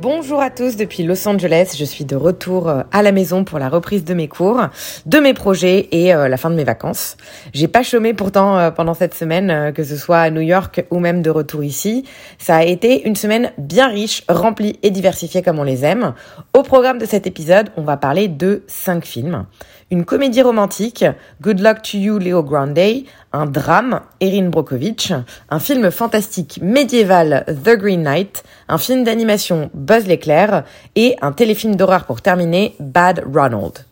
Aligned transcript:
Bonjour 0.00 0.40
à 0.40 0.48
tous 0.50 0.76
depuis 0.76 1.02
Los 1.02 1.26
Angeles, 1.26 1.74
je 1.76 1.84
suis 1.84 2.04
de 2.04 2.14
retour 2.14 2.68
euh, 2.68 2.82
à 2.92 3.02
la 3.02 3.10
maison 3.10 3.42
pour 3.42 3.58
la 3.58 3.68
reprise 3.68 4.04
de 4.04 4.14
mes 4.14 4.28
cours, 4.28 4.60
de 5.06 5.18
mes 5.18 5.34
projets 5.34 5.88
et 5.90 6.14
euh, 6.14 6.28
la 6.28 6.36
fin 6.36 6.50
de 6.50 6.54
mes 6.54 6.62
vacances. 6.62 7.16
J'ai 7.52 7.66
pas 7.66 7.82
chômé 7.82 8.14
pourtant 8.14 8.56
euh, 8.58 8.70
pendant 8.70 8.94
cette 8.94 9.12
semaine, 9.12 9.72
que 9.72 9.82
ce 9.82 9.96
soit 9.96 10.20
à 10.20 10.30
New 10.30 10.40
York 10.40 10.84
ou 10.92 11.00
même 11.00 11.20
de 11.20 11.30
retour 11.30 11.64
ici. 11.64 12.04
Ça 12.38 12.58
a 12.58 12.62
été 12.62 13.08
une 13.08 13.16
semaine 13.16 13.50
bien 13.58 13.88
riche, 13.88 14.22
remplie 14.28 14.78
et 14.84 14.92
diversifiée 14.92 15.42
comme 15.42 15.58
on 15.58 15.64
les 15.64 15.84
aime. 15.84 16.14
Au 16.56 16.62
programme 16.62 16.98
de 16.98 17.06
cet 17.06 17.26
épisode, 17.26 17.70
on 17.76 17.82
va 17.82 17.96
parler 17.96 18.28
de 18.28 18.62
cinq 18.68 19.04
films. 19.04 19.46
Une 19.90 20.04
comédie 20.04 20.42
romantique, 20.42 21.06
Good 21.40 21.60
Luck 21.60 21.80
to 21.80 21.96
You 21.96 22.18
Leo 22.18 22.42
Grande, 22.42 23.06
un 23.32 23.46
drame, 23.46 24.00
Erin 24.20 24.50
Brockovich, 24.50 25.14
un 25.48 25.58
film 25.60 25.90
fantastique 25.90 26.60
médiéval, 26.60 27.46
The 27.64 27.70
Green 27.70 28.02
Knight, 28.02 28.44
un 28.68 28.76
film 28.76 29.02
d'animation, 29.02 29.70
Buzz 29.72 30.06
l'éclair, 30.06 30.64
et 30.94 31.16
un 31.22 31.32
téléfilm 31.32 31.74
d'horreur 31.74 32.04
pour 32.04 32.20
terminer, 32.20 32.76
Bad 32.80 33.24
Ronald. 33.34 33.86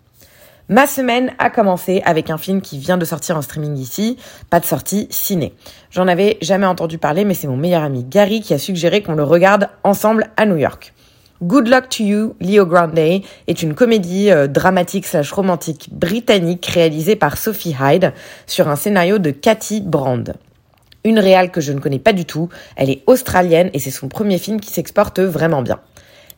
Ma 0.68 0.86
semaine 0.86 1.32
a 1.38 1.48
commencé 1.48 2.02
avec 2.04 2.28
un 2.28 2.36
film 2.36 2.60
qui 2.60 2.76
vient 2.78 2.98
de 2.98 3.06
sortir 3.06 3.38
en 3.38 3.42
streaming 3.42 3.78
ici, 3.78 4.18
pas 4.50 4.60
de 4.60 4.66
sortie 4.66 5.06
ciné. 5.08 5.54
J'en 5.90 6.08
avais 6.08 6.36
jamais 6.42 6.66
entendu 6.66 6.98
parler, 6.98 7.24
mais 7.24 7.32
c'est 7.32 7.48
mon 7.48 7.56
meilleur 7.56 7.82
ami 7.82 8.04
Gary 8.04 8.42
qui 8.42 8.52
a 8.52 8.58
suggéré 8.58 9.02
qu'on 9.02 9.14
le 9.14 9.22
regarde 9.22 9.70
ensemble 9.82 10.28
à 10.36 10.44
New 10.44 10.56
York. 10.56 10.92
Good 11.42 11.68
Luck 11.68 11.90
to 11.90 12.02
You, 12.02 12.34
Leo 12.40 12.64
Grande 12.64 12.98
est 12.98 13.62
une 13.62 13.74
comédie 13.74 14.30
euh, 14.30 14.46
dramatique 14.46 15.04
slash 15.04 15.30
romantique 15.32 15.90
britannique 15.92 16.64
réalisée 16.64 17.14
par 17.14 17.36
Sophie 17.36 17.76
Hyde 17.78 18.14
sur 18.46 18.68
un 18.68 18.76
scénario 18.76 19.18
de 19.18 19.30
Cathy 19.32 19.82
Brand. 19.82 20.32
Une 21.04 21.18
réale 21.18 21.50
que 21.50 21.60
je 21.60 21.72
ne 21.72 21.78
connais 21.78 21.98
pas 21.98 22.14
du 22.14 22.24
tout, 22.24 22.48
elle 22.74 22.88
est 22.88 23.02
australienne 23.06 23.68
et 23.74 23.78
c'est 23.78 23.90
son 23.90 24.08
premier 24.08 24.38
film 24.38 24.60
qui 24.60 24.70
s'exporte 24.70 25.20
vraiment 25.20 25.60
bien. 25.60 25.78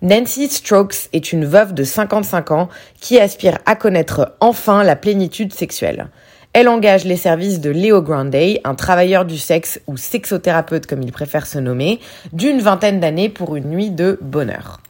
Nancy 0.03 0.49
Strokes 0.49 1.09
est 1.13 1.33
une 1.33 1.45
veuve 1.45 1.75
de 1.75 1.85
55 1.85 2.51
ans 2.51 2.69
qui 3.01 3.21
aspire 3.21 3.59
à 3.67 3.77
connaître 3.77 4.35
enfin 4.41 4.83
la 4.83 4.97
plénitude 4.97 5.55
sexuelle. 5.55 6.09
Elle 6.55 6.69
engage 6.69 7.05
les 7.05 7.17
services 7.17 7.61
de 7.61 7.71
Leo 7.71 8.03
Grande, 8.03 8.35
un 8.65 8.75
travailleur 8.75 9.25
du 9.25 9.39
sexe 9.39 9.81
ou 9.87 9.97
sexothérapeute 9.97 10.87
comme 10.89 11.03
il 11.03 11.13
préfère 11.13 11.47
se 11.47 11.61
nommer, 11.61 12.01
d'une 12.33 12.59
vingtaine 12.59 12.99
d'années 12.99 13.29
pour 13.29 13.55
une 13.55 13.71
nuit 13.71 13.91
de 13.91 14.19
bonheur. 14.23 14.81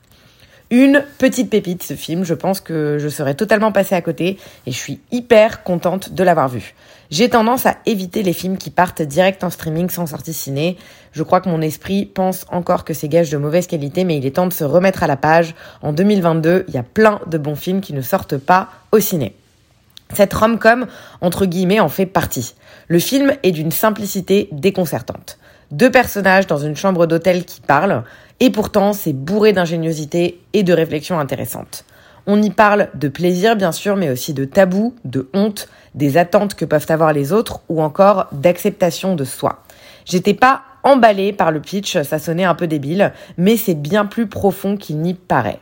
Une 0.71 1.03
petite 1.17 1.49
pépite 1.49 1.83
ce 1.83 1.95
film, 1.95 2.25
je 2.25 2.35
pense 2.35 2.61
que 2.61 2.99
je 2.99 3.09
serais 3.09 3.35
totalement 3.35 3.73
passée 3.73 3.95
à 3.95 4.03
côté 4.03 4.39
et 4.67 4.73
je 4.73 4.77
suis 4.77 5.01
hyper 5.11 5.63
contente 5.63 6.13
de 6.13 6.23
l'avoir 6.23 6.49
vu. 6.49 6.75
J'ai 7.11 7.31
tendance 7.31 7.65
à 7.65 7.77
éviter 7.87 8.23
les 8.23 8.35
films 8.35 8.59
qui 8.59 8.69
partent 8.69 9.01
direct 9.01 9.43
en 9.43 9.49
streaming 9.49 9.89
sans 9.89 10.07
sortie 10.07 10.35
ciné. 10.35 10.77
Je 11.13 11.23
crois 11.23 11.41
que 11.41 11.49
mon 11.49 11.63
esprit 11.63 12.05
pense 12.05 12.45
encore 12.51 12.85
que 12.85 12.93
c'est 12.93 13.09
gage 13.09 13.31
de 13.31 13.39
mauvaise 13.39 13.67
qualité, 13.67 14.05
mais 14.05 14.19
il 14.19 14.27
est 14.27 14.37
temps 14.37 14.47
de 14.47 14.53
se 14.53 14.65
remettre 14.65 15.03
à 15.03 15.07
la 15.07 15.17
page. 15.17 15.55
En 15.81 15.95
2022, 15.95 16.67
il 16.69 16.75
y 16.75 16.79
a 16.79 16.83
plein 16.83 17.21
de 17.27 17.39
bons 17.39 17.57
films 17.57 17.81
qui 17.81 17.95
ne 17.95 18.03
sortent 18.03 18.37
pas 18.37 18.69
au 18.93 19.01
ciné. 19.01 19.35
Cette 20.13 20.35
rom-com, 20.35 20.87
entre 21.23 21.47
guillemets, 21.47 21.81
en 21.81 21.89
fait 21.89 22.07
partie. 22.07 22.55
Le 22.89 22.99
film 22.99 23.33
est 23.43 23.53
d'une 23.53 23.73
simplicité 23.73 24.51
déconcertante. 24.53 25.39
Deux 25.71 25.91
personnages 25.91 26.47
dans 26.47 26.59
une 26.59 26.77
chambre 26.77 27.07
d'hôtel 27.07 27.45
qui 27.45 27.61
parlent, 27.61 28.03
et 28.41 28.51
pourtant 28.51 28.93
c'est 28.93 29.13
bourré 29.13 29.53
d'ingéniosité 29.53 30.41
et 30.53 30.63
de 30.63 30.73
réflexions 30.73 31.19
intéressantes. 31.19 31.85
On 32.27 32.43
y 32.43 32.51
parle 32.51 32.89
de 32.95 33.09
plaisir 33.09 33.57
bien 33.57 33.73
sûr, 33.73 33.97
mais 33.97 34.11
aussi 34.11 34.35
de 34.35 34.45
tabou, 34.45 34.95
de 35.05 35.31
honte, 35.33 35.69
des 35.95 36.19
attentes 36.19 36.55
que 36.55 36.67
peuvent 36.67 36.87
avoir 36.91 37.13
les 37.13 37.33
autres 37.33 37.61
ou 37.69 37.81
encore 37.81 38.27
d'acceptation 38.33 39.15
de 39.15 39.25
soi. 39.25 39.63
J'étais 40.05 40.35
pas 40.35 40.63
emballée 40.85 41.33
par 41.33 41.51
le 41.51 41.61
pitch, 41.61 42.01
ça 42.03 42.19
sonnait 42.19 42.45
un 42.45 42.55
peu 42.55 42.67
débile, 42.67 43.13
mais 43.37 43.57
c'est 43.57 43.75
bien 43.75 44.05
plus 44.05 44.27
profond 44.27 44.77
qu'il 44.77 44.99
n'y 44.99 45.15
paraît. 45.15 45.61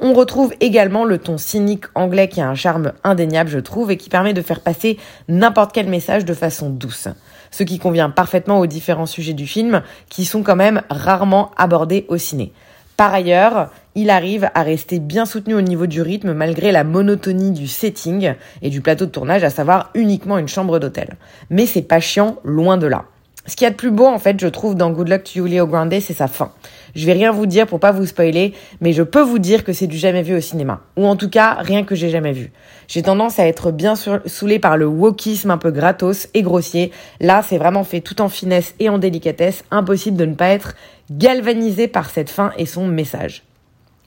On 0.00 0.12
retrouve 0.12 0.54
également 0.60 1.04
le 1.04 1.18
ton 1.18 1.38
cynique 1.38 1.86
anglais 1.96 2.28
qui 2.28 2.40
a 2.40 2.48
un 2.48 2.54
charme 2.54 2.92
indéniable, 3.02 3.50
je 3.50 3.58
trouve, 3.58 3.90
et 3.90 3.96
qui 3.96 4.08
permet 4.08 4.32
de 4.32 4.42
faire 4.42 4.60
passer 4.60 4.96
n'importe 5.26 5.72
quel 5.72 5.88
message 5.88 6.24
de 6.24 6.34
façon 6.34 6.70
douce. 6.70 7.08
Ce 7.50 7.62
qui 7.62 7.78
convient 7.78 8.10
parfaitement 8.10 8.58
aux 8.60 8.66
différents 8.66 9.06
sujets 9.06 9.32
du 9.32 9.46
film, 9.46 9.82
qui 10.08 10.24
sont 10.24 10.42
quand 10.42 10.56
même 10.56 10.82
rarement 10.90 11.50
abordés 11.56 12.06
au 12.08 12.16
ciné. 12.16 12.52
Par 12.96 13.14
ailleurs, 13.14 13.70
il 13.94 14.10
arrive 14.10 14.50
à 14.54 14.62
rester 14.62 14.98
bien 14.98 15.24
soutenu 15.24 15.54
au 15.54 15.60
niveau 15.60 15.86
du 15.86 16.02
rythme 16.02 16.32
malgré 16.32 16.72
la 16.72 16.82
monotonie 16.82 17.52
du 17.52 17.68
setting 17.68 18.34
et 18.60 18.70
du 18.70 18.80
plateau 18.80 19.06
de 19.06 19.10
tournage, 19.10 19.44
à 19.44 19.50
savoir 19.50 19.90
uniquement 19.94 20.36
une 20.36 20.48
chambre 20.48 20.80
d'hôtel. 20.80 21.16
Mais 21.48 21.66
c'est 21.66 21.82
pas 21.82 22.00
chiant, 22.00 22.38
loin 22.42 22.76
de 22.76 22.88
là. 22.88 23.04
Ce 23.48 23.56
qu'il 23.56 23.64
y 23.64 23.66
a 23.66 23.70
de 23.70 23.76
plus 23.76 23.90
beau, 23.90 24.04
en 24.04 24.18
fait, 24.18 24.38
je 24.38 24.46
trouve, 24.46 24.74
dans 24.74 24.90
Good 24.90 25.08
Luck 25.08 25.24
to 25.24 25.38
You, 25.38 25.46
Leo 25.46 25.66
Grande, 25.66 25.98
c'est 26.00 26.12
sa 26.12 26.28
fin. 26.28 26.52
Je 26.94 27.06
vais 27.06 27.14
rien 27.14 27.32
vous 27.32 27.46
dire 27.46 27.66
pour 27.66 27.80
pas 27.80 27.92
vous 27.92 28.04
spoiler, 28.04 28.52
mais 28.82 28.92
je 28.92 29.02
peux 29.02 29.22
vous 29.22 29.38
dire 29.38 29.64
que 29.64 29.72
c'est 29.72 29.86
du 29.86 29.96
jamais 29.96 30.22
vu 30.22 30.36
au 30.36 30.40
cinéma. 30.42 30.82
Ou 30.98 31.06
en 31.06 31.16
tout 31.16 31.30
cas, 31.30 31.54
rien 31.54 31.82
que 31.82 31.94
j'ai 31.94 32.10
jamais 32.10 32.32
vu. 32.32 32.52
J'ai 32.88 33.00
tendance 33.00 33.38
à 33.38 33.46
être 33.46 33.70
bien 33.70 33.94
saoulée 33.96 34.58
par 34.58 34.76
le 34.76 34.86
wokisme 34.86 35.50
un 35.50 35.56
peu 35.56 35.70
gratos 35.70 36.28
et 36.34 36.42
grossier. 36.42 36.92
Là, 37.20 37.42
c'est 37.42 37.56
vraiment 37.56 37.84
fait 37.84 38.02
tout 38.02 38.20
en 38.20 38.28
finesse 38.28 38.74
et 38.80 38.90
en 38.90 38.98
délicatesse. 38.98 39.64
Impossible 39.70 40.18
de 40.18 40.26
ne 40.26 40.34
pas 40.34 40.48
être 40.48 40.74
galvanisé 41.10 41.88
par 41.88 42.10
cette 42.10 42.28
fin 42.28 42.52
et 42.58 42.66
son 42.66 42.86
message. 42.86 43.44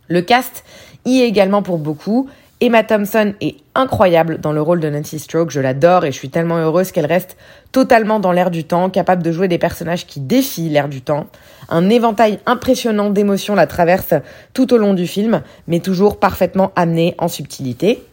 Le 0.07 0.21
cast 0.21 0.63
y 1.05 1.21
est 1.21 1.27
également 1.27 1.63
pour 1.63 1.79
beaucoup. 1.79 2.29
Emma 2.63 2.83
Thompson 2.83 3.33
est 3.41 3.55
incroyable 3.73 4.39
dans 4.39 4.51
le 4.51 4.61
rôle 4.61 4.79
de 4.81 4.87
Nancy 4.87 5.17
Stroke, 5.17 5.49
je 5.49 5.59
l'adore 5.59 6.05
et 6.05 6.11
je 6.11 6.17
suis 6.17 6.29
tellement 6.29 6.57
heureuse 6.57 6.91
qu'elle 6.91 7.07
reste 7.07 7.35
totalement 7.71 8.19
dans 8.19 8.31
l'air 8.31 8.51
du 8.51 8.65
temps, 8.65 8.91
capable 8.91 9.23
de 9.23 9.31
jouer 9.31 9.47
des 9.47 9.57
personnages 9.57 10.05
qui 10.05 10.19
défient 10.19 10.69
l'air 10.69 10.87
du 10.87 11.01
temps. 11.01 11.25
Un 11.69 11.89
éventail 11.89 12.37
impressionnant 12.45 13.09
d'émotions 13.09 13.55
la 13.55 13.65
traverse 13.65 14.13
tout 14.53 14.75
au 14.75 14.77
long 14.77 14.93
du 14.93 15.07
film, 15.07 15.41
mais 15.67 15.79
toujours 15.79 16.19
parfaitement 16.19 16.71
amené 16.75 17.15
en 17.17 17.29
subtilité. 17.29 18.03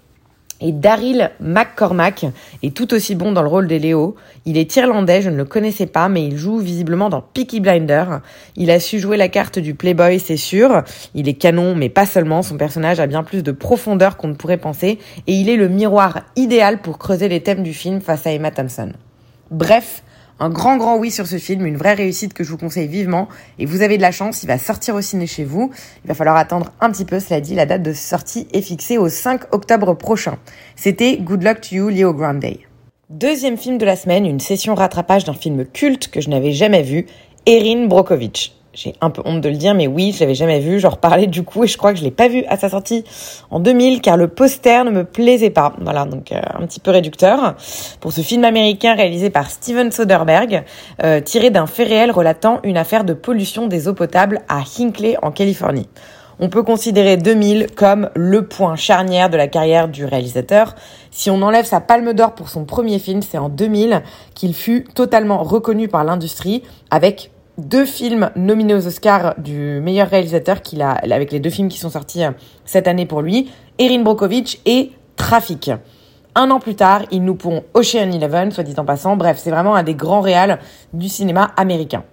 Et 0.61 0.73
Daryl 0.73 1.31
McCormack 1.39 2.27
est 2.65 2.77
tout 2.77 2.93
aussi 2.93 3.15
bon 3.15 3.31
dans 3.31 3.43
le 3.43 3.49
rôle 3.49 3.69
des 3.69 3.79
Léo. 3.79 4.17
Il 4.45 4.59
est 4.59 4.75
irlandais, 4.75 5.23
je 5.23 5.31
ne 5.31 5.37
le 5.37 5.45
connaissais 5.45 5.87
pas, 5.87 6.09
mais 6.09 6.27
il 6.27 6.37
joue 6.37 6.59
visiblement 6.59 7.11
dans 7.11 7.21
Peaky 7.21 7.61
Blinder. 7.61 8.05
Il 8.57 8.73
a 8.73 8.81
su 8.81 8.99
jouer 8.99 9.17
la 9.17 9.29
carte 9.29 9.61
du 9.61 9.75
Playboy, 9.75 10.19
c'est 10.19 10.37
sûr. 10.37 10.83
Il 11.15 11.29
est 11.29 11.35
canon, 11.35 11.77
mais 11.77 11.89
pas 11.89 12.07
seulement. 12.07 12.43
Son 12.43 12.57
personnage 12.57 12.99
a 12.99 13.07
bien 13.07 13.23
plus 13.23 13.45
de 13.45 13.53
profondeur 13.53 14.17
qu'on 14.17 14.29
ne 14.29 14.35
pourrait 14.35 14.57
penser. 14.57 14.99
Et 15.29 15.35
il 15.35 15.49
est 15.49 15.57
le 15.57 15.69
miroir 15.69 16.23
idéal 16.35 16.81
pour 16.81 16.99
creuser 16.99 17.29
les 17.29 17.41
thèmes 17.41 17.63
du 17.63 17.73
film 17.73 18.01
face 18.01 18.27
à 18.27 18.33
Emma 18.33 18.51
Thompson. 18.51 18.91
Bref, 19.53 20.03
un 20.41 20.51
grand 20.51 20.77
grand 20.77 20.97
oui 20.97 21.11
sur 21.11 21.27
ce 21.27 21.39
film, 21.39 21.67
une 21.67 21.77
vraie 21.77 21.95
réussite 21.95 22.33
que 22.33 22.45
je 22.45 22.51
vous 22.51 22.59
conseille 22.59 22.87
vivement. 22.87 23.29
Et 23.59 23.67
vous 23.67 23.83
avez 23.83 23.97
de 23.97 24.03
la 24.03 24.13
chance, 24.13 24.43
il 24.43 24.47
va 24.47 24.59
sortir 24.59 24.95
au 24.95 25.01
ciné 25.01 25.27
chez 25.27 25.45
vous. 25.45 25.71
Il 26.05 26.09
va 26.09 26.15
falloir 26.15 26.37
attendre 26.37 26.73
un 26.81 26.91
petit 26.91 27.05
peu, 27.05 27.21
cela 27.21 27.41
dit, 27.41 27.55
la 27.55 27.67
date 27.67 27.83
de 27.83 27.93
sortie 27.93 28.47
est 28.53 28.63
fixée 28.63 28.99
au 28.99 29.09
5 29.09 29.53
octobre 29.53 29.95
prochain. 29.95 30.39
C'était 30.77 31.17
Good 31.17 31.43
Luck 31.43 31.61
to 31.63 31.75
You, 31.75 31.89
Leo 31.89 32.13
Grande. 32.13 32.45
Deuxième 33.11 33.57
film 33.57 33.79
de 33.79 33.87
la 33.87 33.97
semaine, 33.97 34.27
une 34.27 34.41
session 34.41 34.75
rattrapage 34.75 35.25
d'un 35.25 35.35
film 35.35 35.65
culte 35.65 36.09
que 36.09 36.21
je 36.21 36.29
n'avais 36.29 36.53
jamais 36.53 36.83
vu, 36.83 37.07
Erin 37.47 37.87
Brockovich. 37.87 38.58
J'ai 38.81 38.95
un 39.01 39.11
peu 39.11 39.23
honte 39.25 39.41
de 39.41 39.49
le 39.49 39.57
dire, 39.57 39.75
mais 39.75 39.89
oui, 39.89 40.13
je 40.13 40.21
l'avais 40.21 40.37
jamais 40.37 40.61
vu. 40.61 40.79
J'en 40.79 40.91
reparlais 40.91 41.27
du 41.27 41.43
coup 41.43 41.65
et 41.65 41.67
je 41.67 41.77
crois 41.77 41.93
que 41.93 41.99
je 41.99 42.05
l'ai 42.05 42.13
pas 42.13 42.29
vu 42.29 42.45
à 42.47 42.57
sa 42.57 42.69
sortie 42.69 43.03
en 43.51 43.59
2000 43.59 44.01
car 44.01 44.17
le 44.17 44.29
poster 44.29 44.85
ne 44.85 44.93
me 44.93 45.03
plaisait 45.03 45.51
pas. 45.51 45.75
Voilà, 45.81 46.05
donc 46.05 46.31
euh, 46.31 46.41
un 46.55 46.65
petit 46.65 46.79
peu 46.79 46.93
réducteur. 46.93 47.57
Pour 47.99 48.13
ce 48.13 48.21
film 48.21 48.45
américain 48.45 48.95
réalisé 48.95 49.31
par 49.31 49.51
Steven 49.51 49.91
Soderbergh, 49.91 50.63
euh, 51.03 51.21
tiré 51.21 51.51
d'un 51.51 51.67
fait 51.67 51.83
réel 51.83 52.13
relatant 52.13 52.61
une 52.63 52.77
affaire 52.77 53.03
de 53.03 53.15
pollution 53.15 53.67
des 53.67 53.89
eaux 53.89 53.95
potables 53.95 54.43
à 54.49 54.61
Hinckley 54.79 55.17
en 55.23 55.33
Californie. 55.33 55.89
On 56.39 56.49
peut 56.49 56.63
considérer 56.63 57.17
2000 57.17 57.73
comme 57.75 58.11
le 58.15 58.47
point 58.47 58.77
charnière 58.77 59.29
de 59.29 59.37
la 59.37 59.49
carrière 59.49 59.89
du 59.89 60.05
réalisateur. 60.05 60.77
Si 61.11 61.31
on 61.31 61.43
enlève 61.43 61.65
sa 61.65 61.81
palme 61.81 62.13
d'or 62.13 62.37
pour 62.37 62.49
son 62.49 62.65
premier 62.65 63.01
film, 63.01 63.23
c'est 63.23 63.39
en 63.39 63.49
2000 63.49 64.05
qu'il 64.37 64.55
fut 64.55 64.85
totalement 64.95 65.43
reconnu 65.43 65.89
par 65.89 66.05
l'industrie 66.05 66.63
avec 66.93 67.33
deux 67.59 67.85
films 67.85 68.31
nominés 68.37 68.75
aux 68.75 68.87
Oscars 68.87 69.35
du 69.39 69.81
meilleur 69.83 70.09
réalisateur 70.09 70.63
qu'il 70.63 70.81
a, 70.81 70.93
avec 70.93 71.33
les 71.33 71.41
deux 71.41 71.51
films 71.51 71.69
qui 71.69 71.79
sont 71.79 71.91
sortis 71.91 72.25
euh, 72.25 72.31
cette 72.65 72.87
année 72.87 73.05
pour 73.05 73.21
lui, 73.21 73.51
Erin 73.79 74.03
Brockovich 74.03 74.61
et 74.65 74.93
Trafic. 75.17 75.71
Un 76.37 76.51
an 76.53 76.61
plus 76.61 76.77
tard, 76.77 77.03
il 77.11 77.25
nous 77.25 77.35
pond 77.35 77.65
Ocean 77.75 78.13
Eleven, 78.13 78.53
soit 78.53 78.63
dit 78.63 78.75
en 78.79 78.85
passant. 78.85 79.17
Bref, 79.17 79.41
c'est 79.43 79.51
vraiment 79.51 79.75
un 79.75 79.83
des 79.83 79.95
grands 79.95 80.21
réals 80.21 80.61
du 80.93 81.09
cinéma 81.09 81.51
américain. 81.57 82.05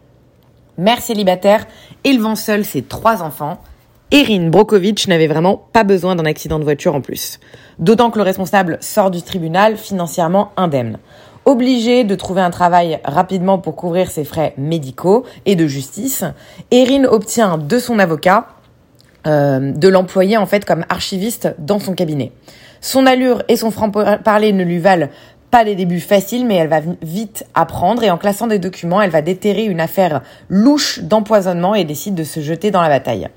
Mère 0.80 1.00
célibataire, 1.00 1.68
élevant 2.04 2.36
seule 2.36 2.66
ses 2.66 2.82
trois 2.82 3.22
enfants, 3.22 3.60
Erin 4.12 4.50
Brokovich 4.50 5.08
n'avait 5.08 5.28
vraiment 5.28 5.68
pas 5.74 5.84
besoin 5.84 6.16
d'un 6.16 6.26
accident 6.26 6.58
de 6.58 6.64
voiture 6.64 6.96
en 6.96 7.02
plus. 7.02 7.40
D'autant 7.80 8.12
que 8.12 8.18
le 8.18 8.24
responsable 8.24 8.78
sort 8.82 9.12
du 9.12 9.22
tribunal 9.22 9.78
financièrement 9.78 10.52
indemne. 10.58 10.98
Obligé 11.46 12.04
de 12.04 12.16
trouver 12.16 12.42
un 12.42 12.50
travail 12.50 13.00
rapidement 13.06 13.60
pour 13.60 13.76
couvrir 13.76 14.10
ses 14.10 14.24
frais 14.24 14.56
médicaux 14.58 15.26
et 15.46 15.56
de 15.56 15.68
justice, 15.68 16.24
Erin 16.72 17.04
obtient 17.04 17.60
de 17.60 17.78
son 17.78 18.00
avocat 18.00 18.48
euh, 19.28 19.72
de 19.72 19.88
l'employer 19.88 20.38
en 20.38 20.48
fait 20.48 20.66
comme 20.66 20.86
archiviste 20.90 21.56
dans 21.60 21.78
son 21.78 21.94
cabinet. 21.94 22.32
Son 22.82 23.06
allure 23.06 23.44
et 23.48 23.58
son 23.58 23.70
franc-parler 23.70 24.54
ne 24.54 24.64
lui 24.64 24.80
valent 24.80 25.08
pas 25.52 25.64
des 25.64 25.76
débuts 25.76 26.00
faciles, 26.00 26.46
mais 26.48 26.56
elle 26.56 26.68
va 26.68 26.82
vite 27.04 27.46
apprendre 27.54 28.04
et 28.04 28.10
en 28.10 28.18
classant 28.18 28.48
des 28.48 28.60
documents, 28.60 29.02
elle 29.02 29.12
va 29.12 29.22
déterrer 29.22 29.66
une 29.66 29.80
affaire 29.80 30.22
louche 30.50 31.00
d'empoisonnement 31.00 31.76
et 31.76 31.86
décide 31.86 32.16
de 32.16 32.24
se 32.24 32.40
jeter 32.40 32.72
dans 32.72 32.82
la 32.82 32.90
bataille. 32.90 33.30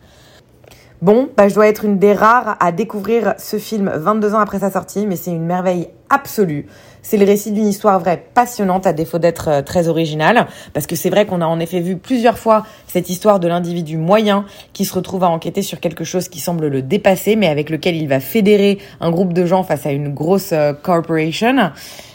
Bon, 1.00 1.28
bah, 1.37 1.46
je 1.49 1.54
dois 1.54 1.69
être 1.69 1.84
une 1.84 1.99
des 1.99 2.12
rares 2.12 2.56
à 2.58 2.72
découvrir 2.72 3.34
ce 3.38 3.56
film 3.56 3.88
22 3.94 4.34
ans 4.34 4.40
après 4.40 4.58
sa 4.58 4.70
sortie, 4.70 5.06
mais 5.06 5.14
c'est 5.14 5.31
une 5.31 5.46
merveille 5.46 5.90
absolue. 6.11 6.66
C'est 7.03 7.17
le 7.17 7.25
récit 7.25 7.53
d'une 7.53 7.67
histoire 7.67 7.99
vraie 8.00 8.23
passionnante 8.35 8.87
à 8.87 8.93
défaut 8.93 9.19
d'être 9.19 9.49
euh, 9.49 9.62
très 9.62 9.89
originale, 9.89 10.47
parce 10.75 10.87
que 10.87 10.97
c'est 10.97 11.11
vrai 11.11 11.27
qu'on 11.27 11.41
a 11.41 11.47
en 11.47 11.61
effet 11.61 11.81
vu 11.81 11.97
plusieurs 11.97 12.39
fois 12.39 12.65
cette 12.87 13.11
histoire 13.11 13.41
de 13.41 13.49
l'individu 13.49 13.97
moyen 13.97 14.45
qui 14.73 14.85
se 14.85 14.95
retrouve 14.95 15.25
à 15.25 15.29
enquêter 15.29 15.62
sur 15.62 15.81
quelque 15.81 16.05
chose 16.05 16.29
qui 16.29 16.41
semble 16.41 16.69
le 16.69 16.83
dépasser, 16.83 17.37
mais 17.37 17.49
avec 17.49 17.71
lequel 17.71 17.97
il 17.97 18.09
va 18.09 18.21
fédérer 18.21 18.79
un 19.00 19.11
groupe 19.11 19.33
de 19.33 19.47
gens 19.47 19.62
face 19.62 19.87
à 19.87 19.93
une 19.93 20.12
grosse 20.12 20.53
euh, 20.53 20.73
corporation. 20.73 21.73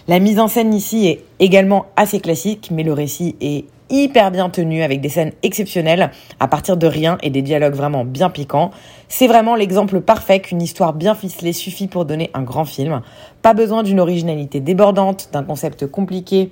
La 0.08 0.20
mise 0.20 0.40
en 0.40 0.48
scène 0.48 0.74
ici 0.74 1.08
est 1.08 1.24
également 1.40 1.86
assez 1.96 2.20
classique, 2.20 2.70
mais 2.72 2.84
le 2.84 2.94
récit 2.94 3.36
est 3.40 3.66
hyper 3.90 4.32
bien 4.32 4.50
tenu 4.50 4.84
avec 4.84 5.02
des 5.02 5.10
scènes 5.10 5.32
exceptionnelles 5.44 6.12
à 6.40 6.48
partir 6.48 6.78
de 6.78 6.88
rien 6.88 7.18
et 7.22 7.30
des 7.30 7.42
dialogues 7.42 7.76
vraiment 7.76 8.06
bien 8.06 8.30
piquants. 8.30 8.72
C'est 9.08 9.28
vraiment 9.28 9.56
l'exemple 9.56 10.02
parfait 10.02 10.40
qu'une 10.40 10.62
histoire 10.62 10.94
bien 10.94 11.16
ficelée 11.16 11.54
suffit 11.54 11.88
pour 11.88 12.06
donner 12.06 12.30
un 12.34 12.44
grand 12.44 12.66
film. 12.66 13.02
Pas 13.42 13.54
besoin 13.54 13.84
d'une 13.84 14.00
originalité 14.00 14.60
débordante, 14.60 15.30
d'un 15.32 15.44
concept 15.44 15.88
compliqué 15.88 16.52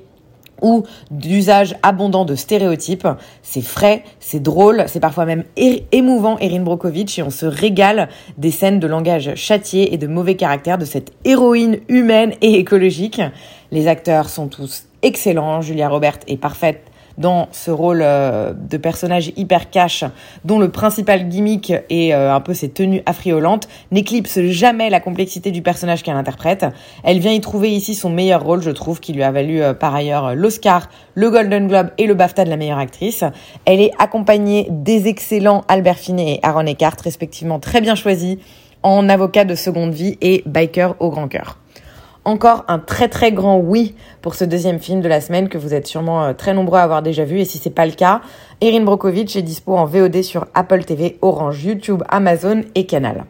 ou 0.62 0.84
d'usage 1.10 1.76
abondant 1.84 2.26
de 2.26 2.36
stéréotypes. 2.36 3.08
C'est 3.42 3.62
frais, 3.62 4.04
c'est 4.20 4.42
drôle, 4.42 4.86
c'est 4.88 5.00
parfois 5.00 5.26
même 5.26 5.44
émouvant 5.56 6.38
Erin 6.40 6.62
Brokovich 6.62 7.20
et 7.20 7.24
on 7.24 7.30
se 7.30 7.46
régale 7.46 8.10
des 8.38 8.52
scènes 8.52 8.80
de 8.80 8.88
langage 8.88 9.36
châtié 9.36 9.94
et 9.94 9.98
de 9.98 10.08
mauvais 10.08 10.36
caractère 10.36 10.78
de 10.78 10.86
cette 10.86 11.12
héroïne 11.26 11.80
humaine 11.90 12.34
et 12.42 12.60
écologique. 12.60 13.22
Les 13.72 13.88
acteurs 13.88 14.30
sont 14.30 14.48
tous 14.48 14.86
excellents, 15.02 15.62
Julia 15.62 15.90
Roberts 15.90 16.20
est 16.28 16.38
parfaite 16.38 16.91
dans 17.18 17.48
ce 17.52 17.72
rôle 17.72 18.02
euh, 18.04 18.54
de 18.54 18.78
personnage 18.78 19.32
hyper 19.36 19.70
cash, 19.70 20.04
dont 20.46 20.60
le 20.60 20.70
principal 20.70 21.28
gimmick 21.28 21.74
est 21.90 22.14
euh, 22.14 22.34
un 22.34 22.42
peu 22.42 22.54
ses 22.54 22.70
tenues 22.70 23.02
affriolantes, 23.06 23.68
n'éclipse 23.92 24.40
jamais 24.42 24.90
la 24.90 25.00
complexité 25.00 25.52
du 25.52 25.62
personnage 25.62 26.04
qu'elle 26.04 26.16
interprète. 26.16 26.66
Elle 27.04 27.20
vient 27.20 27.34
y 27.34 27.42
trouver 27.42 27.72
ici 27.72 27.96
son 27.96 28.10
meilleur 28.10 28.44
rôle, 28.44 28.62
je 28.62 28.72
trouve, 28.72 29.00
qui 29.00 29.14
lui 29.14 29.24
a 29.24 29.32
valu 29.32 29.62
euh, 29.62 29.74
par 29.74 29.96
ailleurs 29.96 30.36
l'Oscar, 30.36 30.90
le 31.16 31.30
Golden 31.30 31.68
Globe 31.68 31.92
et 31.98 32.08
le 32.08 32.14
BAFTA 32.14 32.46
de 32.46 32.50
la 32.50 32.58
meilleure 32.58 32.80
actrice. 32.80 33.24
Elle 33.66 33.82
est 33.82 33.92
accompagnée 34.00 34.68
des 34.70 35.08
excellents 35.08 35.64
Albert 35.68 35.98
Finney 35.98 36.36
et 36.36 36.40
Aaron 36.44 36.66
Eckhart, 36.66 36.98
respectivement 37.04 37.60
très 37.60 37.82
bien 37.82 37.96
choisis 37.96 38.38
en 38.84 39.10
avocat 39.10 39.46
de 39.46 39.56
seconde 39.56 39.94
vie 39.94 40.18
et 40.22 40.44
biker 40.46 40.96
au 41.00 41.10
grand 41.10 41.28
cœur. 41.28 41.61
Encore 42.24 42.66
un 42.68 42.78
très 42.78 43.10
très 43.10 43.32
grand 43.32 43.58
oui 43.58 43.96
pour 44.22 44.36
ce 44.36 44.46
deuxième 44.46 44.80
film 44.80 45.02
de 45.02 45.08
la 45.08 45.22
semaine 45.22 45.50
que 45.50 45.58
vous 45.58 45.74
êtes 45.74 45.88
sûrement 45.88 46.24
euh, 46.24 46.34
très 46.34 46.54
nombreux 46.54 46.78
à 46.78 46.84
avoir 46.84 47.02
déjà 47.02 47.24
vu 47.24 47.40
et 47.40 47.46
si 47.46 47.58
c'est 47.58 47.72
pas 47.72 47.88
le 47.88 47.94
cas, 47.94 48.22
Erin 48.62 48.84
Brokovich 48.84 49.36
est 49.36 49.42
dispo 49.42 49.76
en 49.76 49.86
VOD 49.86 50.22
sur 50.22 50.46
Apple 50.54 50.84
TV, 50.84 51.18
Orange, 51.24 51.64
YouTube, 51.66 52.04
Amazon 52.10 52.62
et 52.76 52.86
Canal. 52.86 53.26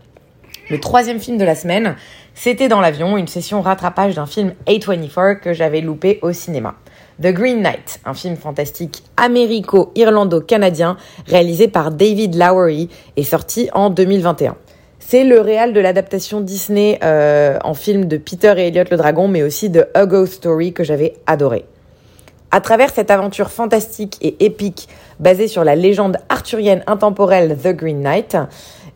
Le 0.69 0.77
troisième 0.81 1.19
film 1.19 1.37
de 1.37 1.45
la 1.45 1.55
semaine, 1.55 1.95
c'était 2.33 2.67
dans 2.67 2.81
l'avion, 2.81 3.15
une 3.15 3.27
session 3.27 3.61
rattrapage 3.61 4.15
d'un 4.15 4.25
film 4.25 4.53
A24 4.67 5.39
que 5.39 5.53
j'avais 5.53 5.79
loupé 5.79 6.19
au 6.21 6.33
cinéma. 6.33 6.75
The 7.21 7.27
Green 7.27 7.61
Knight, 7.61 8.01
un 8.03 8.13
film 8.13 8.35
fantastique 8.35 9.03
américo-irlando-canadien 9.15 10.97
réalisé 11.27 11.69
par 11.69 11.91
David 11.91 12.35
Lowery 12.35 12.89
et 13.15 13.23
sorti 13.23 13.69
en 13.73 13.89
2021. 13.89 14.57
C'est 15.03 15.23
le 15.25 15.41
réal 15.41 15.73
de 15.73 15.81
l'adaptation 15.81 16.39
Disney 16.39 16.97
euh, 17.03 17.57
en 17.63 17.73
film 17.73 18.05
de 18.05 18.15
Peter 18.17 18.53
et 18.57 18.67
Elliot 18.67 18.85
le 18.89 18.97
Dragon, 18.97 19.27
mais 19.27 19.43
aussi 19.43 19.69
de 19.69 19.87
A 19.93 20.05
Ghost 20.05 20.33
Story 20.33 20.71
que 20.71 20.85
j'avais 20.85 21.15
adoré. 21.27 21.65
À 22.51 22.61
travers 22.61 22.91
cette 22.91 23.11
aventure 23.11 23.49
fantastique 23.49 24.17
et 24.21 24.45
épique 24.45 24.87
basée 25.19 25.47
sur 25.47 25.63
la 25.63 25.75
légende 25.75 26.17
arthurienne 26.29 26.83
intemporelle 26.87 27.57
The 27.61 27.69
Green 27.69 28.01
Knight, 28.01 28.37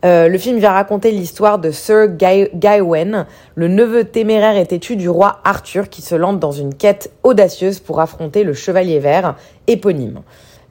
euh, 0.04 0.28
le 0.28 0.38
film 0.38 0.58
vient 0.58 0.72
raconter 0.72 1.10
l'histoire 1.10 1.58
de 1.58 1.70
Sir 1.70 2.06
Gawain, 2.08 3.26
le 3.54 3.68
neveu 3.68 4.04
téméraire 4.04 4.56
et 4.56 4.66
têtu 4.66 4.96
du 4.96 5.08
roi 5.08 5.40
Arthur 5.44 5.88
qui 5.88 6.02
se 6.02 6.14
lance 6.14 6.38
dans 6.38 6.52
une 6.52 6.74
quête 6.74 7.10
audacieuse 7.24 7.80
pour 7.80 8.00
affronter 8.00 8.44
le 8.44 8.54
chevalier 8.54 9.00
vert 9.00 9.34
éponyme. 9.66 10.20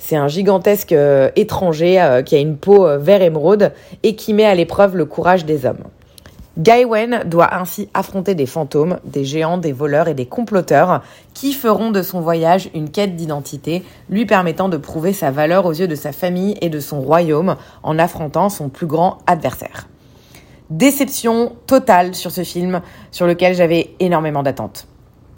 C'est 0.07 0.17
un 0.17 0.27
gigantesque 0.27 0.91
euh, 0.91 1.31
étranger 1.35 1.99
euh, 1.99 2.21
qui 2.21 2.35
a 2.35 2.39
une 2.39 2.57
peau 2.57 2.85
euh, 2.85 2.99
vert 2.99 3.23
émeraude 3.23 3.73
et 4.03 4.15
qui 4.15 4.35
met 4.35 4.45
à 4.45 4.53
l'épreuve 4.53 4.95
le 4.95 5.05
courage 5.05 5.45
des 5.45 5.65
hommes. 5.65 5.83
Gawain 6.59 7.25
doit 7.25 7.55
ainsi 7.55 7.89
affronter 7.95 8.35
des 8.35 8.45
fantômes, 8.45 8.99
des 9.03 9.25
géants, 9.25 9.57
des 9.57 9.71
voleurs 9.71 10.07
et 10.07 10.13
des 10.13 10.27
comploteurs 10.27 11.01
qui 11.33 11.53
feront 11.53 11.89
de 11.89 12.03
son 12.03 12.21
voyage 12.21 12.69
une 12.75 12.91
quête 12.91 13.15
d'identité, 13.15 13.83
lui 14.07 14.27
permettant 14.27 14.69
de 14.69 14.77
prouver 14.77 15.11
sa 15.11 15.31
valeur 15.31 15.65
aux 15.65 15.73
yeux 15.73 15.87
de 15.87 15.95
sa 15.95 16.11
famille 16.11 16.55
et 16.61 16.69
de 16.69 16.79
son 16.79 17.01
royaume 17.01 17.55
en 17.81 17.97
affrontant 17.97 18.49
son 18.49 18.69
plus 18.69 18.85
grand 18.85 19.17
adversaire. 19.25 19.87
Déception 20.69 21.53
totale 21.65 22.13
sur 22.13 22.29
ce 22.29 22.43
film 22.43 22.81
sur 23.09 23.25
lequel 23.25 23.55
j'avais 23.55 23.95
énormément 23.99 24.43
d'attentes. 24.43 24.87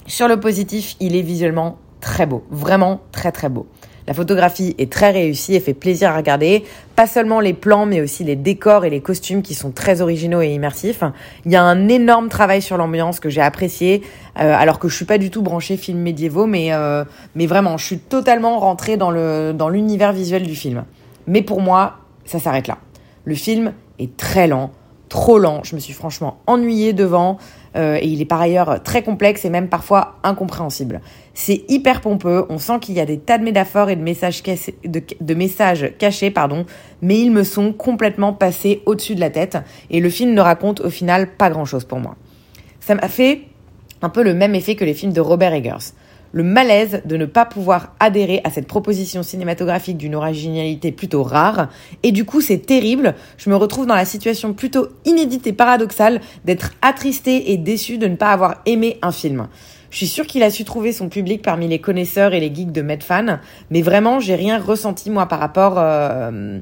Sur 0.08 0.28
le 0.28 0.42
positif, 0.42 0.98
il 1.00 1.16
est 1.16 1.22
visuellement 1.22 1.78
très 2.02 2.26
beau, 2.26 2.44
vraiment 2.52 3.00
très 3.14 3.32
très 3.32 3.48
beau. 3.48 3.66
La 4.08 4.14
photographie 4.14 4.74
est 4.78 4.90
très 4.90 5.12
réussie 5.12 5.56
et 5.56 5.60
fait 5.60 5.74
plaisir 5.74 6.12
à 6.12 6.16
regarder. 6.16 6.64
Pas 6.96 7.08
seulement 7.08 7.42
les 7.42 7.54
plans, 7.54 7.86
mais 7.86 8.00
aussi 8.00 8.24
les 8.24 8.38
décors 8.38 8.86
et 8.86 8.90
les 8.90 9.02
costumes 9.02 9.42
qui 9.42 9.54
sont 9.54 9.72
très 9.72 10.00
originaux 10.00 10.42
et 10.42 10.48
immersifs. 10.48 11.04
Il 11.46 11.52
y 11.52 11.58
a 11.58 11.64
un 11.64 11.90
énorme 11.90 12.30
travail 12.30 12.62
sur 12.62 12.78
l'ambiance 12.78 13.20
que 13.20 13.30
j'ai 13.30 13.42
apprécié, 13.42 14.02
euh, 14.40 14.56
alors 14.58 14.80
que 14.80 14.88
je 14.88 14.96
suis 14.96 15.04
pas 15.04 15.18
du 15.18 15.30
tout 15.30 15.42
branchée 15.42 15.76
film 15.76 16.00
médiévaux, 16.00 16.46
mais 16.46 16.72
euh, 16.72 17.04
mais 17.36 17.48
vraiment, 17.48 17.78
je 17.78 17.86
suis 17.86 18.00
totalement 18.00 18.60
rentrée 18.60 18.96
dans 18.96 19.12
le 19.12 19.52
dans 19.54 19.68
l'univers 19.68 20.14
visuel 20.14 20.44
du 20.44 20.56
film. 20.56 20.86
Mais 21.28 21.42
pour 21.42 21.60
moi, 21.60 21.98
ça 22.24 22.40
s'arrête 22.40 22.68
là. 22.68 22.78
Le 23.26 23.36
film 23.36 23.74
est 24.00 24.16
très 24.16 24.48
lent, 24.48 24.72
trop 25.10 25.38
lent. 25.38 25.62
Je 25.66 25.76
me 25.76 25.82
suis 25.82 25.94
franchement 25.94 26.38
ennuyée 26.48 26.94
devant. 26.94 27.40
Euh, 27.76 27.98
et 28.02 28.08
il 28.08 28.22
est 28.22 28.26
par 28.26 28.42
ailleurs 28.42 28.82
très 28.82 29.04
complexe 29.04 29.46
et 29.46 29.50
même 29.50 29.68
parfois 29.68 30.16
incompréhensible. 30.24 31.02
C'est 31.40 31.66
hyper 31.70 32.02
pompeux, 32.02 32.48
on 32.50 32.58
sent 32.58 32.80
qu'il 32.82 32.96
y 32.96 33.00
a 33.00 33.06
des 33.06 33.20
tas 33.20 33.38
de 33.38 33.44
métaphores 33.44 33.92
et 33.92 33.96
de 33.96 34.02
messages, 34.02 35.94
cachés, 36.00 36.32
pardon, 36.32 36.66
mais 37.04 37.20
ils 37.20 37.32
me 37.32 37.44
sont 37.44 37.74
complètement 37.74 38.34
passés 38.34 38.82
au-dessus 38.88 39.14
de 39.14 39.20
la 39.20 39.30
tête 39.30 39.56
et 39.92 40.00
le 40.00 40.10
film 40.10 40.34
ne 40.34 40.42
raconte 40.42 40.82
au 40.82 40.90
final 40.90 41.36
pas 41.38 41.52
grand-chose 41.52 41.86
pour 41.86 42.00
moi. 42.00 42.16
Ça 42.80 42.96
m'a 42.96 43.08
fait 43.08 43.42
un 44.02 44.10
peu 44.10 44.24
le 44.24 44.34
même 44.34 44.56
effet 44.56 44.76
que 44.76 44.84
les 44.84 44.96
films 44.96 45.14
de 45.14 45.22
Robert 45.22 45.54
Eggers 45.54 45.94
le 46.32 46.44
malaise 46.44 47.02
de 47.06 47.18
ne 47.18 47.26
pas 47.26 47.46
pouvoir 47.46 47.96
adhérer 48.00 48.42
à 48.44 48.50
cette 48.50 48.68
proposition 48.68 49.24
cinématographique 49.24 49.98
d'une 49.98 50.16
originalité 50.16 50.92
plutôt 50.92 51.24
rare. 51.24 51.70
Et 52.04 52.12
du 52.12 52.26
coup, 52.26 52.42
c'est 52.42 52.60
terrible. 52.60 53.16
Je 53.38 53.50
me 53.50 53.56
retrouve 53.56 53.86
dans 53.86 53.96
la 53.96 54.06
situation 54.06 54.54
plutôt 54.54 54.88
inédite 55.06 55.48
et 55.48 55.54
paradoxale 55.54 56.20
d'être 56.46 56.74
attristée 56.82 57.52
et 57.52 57.58
déçue 57.58 57.98
de 57.98 58.08
ne 58.08 58.16
pas 58.16 58.32
avoir 58.32 58.62
aimé 58.66 58.98
un 59.02 59.12
film. 59.12 59.48
Je 59.98 60.06
suis 60.06 60.14
sûre 60.14 60.28
qu'il 60.28 60.44
a 60.44 60.52
su 60.52 60.64
trouver 60.64 60.92
son 60.92 61.10
public 61.10 61.42
parmi 61.42 61.68
les 61.68 61.82
connaisseurs 61.82 62.36
et 62.36 62.40
les 62.40 62.54
geeks 62.54 62.72
de 62.72 62.84
Medfan, 62.84 63.40
mais 63.72 63.82
vraiment, 63.82 64.20
j'ai 64.20 64.36
rien 64.36 64.60
ressenti 64.60 65.10
moi 65.10 65.26
par 65.26 65.40
rapport 65.40 65.80
euh, 65.80 66.60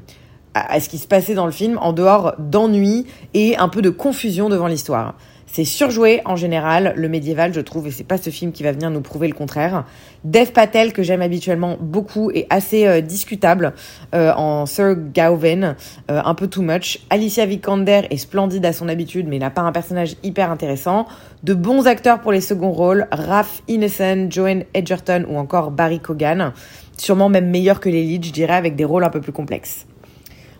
à 0.54 0.80
ce 0.80 0.88
qui 0.88 0.96
se 0.96 1.06
passait 1.06 1.34
dans 1.34 1.44
le 1.44 1.52
film, 1.52 1.76
en 1.82 1.92
dehors 1.92 2.32
d'ennui 2.38 3.04
et 3.34 3.58
un 3.58 3.68
peu 3.68 3.82
de 3.82 3.90
confusion 3.90 4.48
devant 4.48 4.68
l'histoire. 4.68 5.16
C'est 5.46 5.64
surjoué 5.64 6.20
en 6.24 6.36
général, 6.36 6.92
le 6.96 7.08
médiéval, 7.08 7.54
je 7.54 7.60
trouve, 7.60 7.86
et 7.86 7.90
c'est 7.90 8.04
pas 8.04 8.18
ce 8.18 8.30
film 8.30 8.52
qui 8.52 8.62
va 8.62 8.72
venir 8.72 8.90
nous 8.90 9.00
prouver 9.00 9.28
le 9.28 9.34
contraire. 9.34 9.84
Dev 10.24 10.50
Patel, 10.50 10.92
que 10.92 11.02
j'aime 11.02 11.22
habituellement 11.22 11.76
beaucoup, 11.80 12.30
est 12.30 12.46
assez 12.50 12.86
euh, 12.86 13.00
discutable 13.00 13.72
euh, 14.14 14.32
en 14.34 14.66
Sir 14.66 14.96
Gawain, 15.14 15.76
euh, 16.10 16.20
un 16.24 16.34
peu 16.34 16.48
too 16.48 16.62
much. 16.62 16.98
Alicia 17.10 17.46
Vikander 17.46 18.02
est 18.10 18.16
splendide 18.16 18.66
à 18.66 18.72
son 18.72 18.88
habitude, 18.88 19.28
mais 19.28 19.38
n'a 19.38 19.50
pas 19.50 19.62
un 19.62 19.72
personnage 19.72 20.16
hyper 20.22 20.50
intéressant. 20.50 21.06
De 21.42 21.54
bons 21.54 21.86
acteurs 21.86 22.20
pour 22.20 22.32
les 22.32 22.40
seconds 22.40 22.72
rôles, 22.72 23.06
Raph 23.12 23.62
Innocent, 23.68 24.30
Joanne 24.30 24.64
Edgerton 24.74 25.24
ou 25.28 25.38
encore 25.38 25.70
Barry 25.70 26.00
Cogan. 26.00 26.52
Sûrement 26.98 27.28
même 27.28 27.48
meilleurs 27.50 27.80
que 27.80 27.88
les 27.88 28.02
leads, 28.02 28.26
je 28.26 28.32
dirais, 28.32 28.54
avec 28.54 28.74
des 28.74 28.84
rôles 28.84 29.04
un 29.04 29.10
peu 29.10 29.20
plus 29.20 29.32
complexes. 29.32 29.86